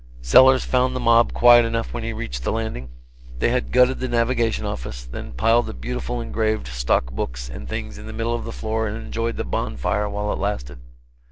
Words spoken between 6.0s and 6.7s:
engraved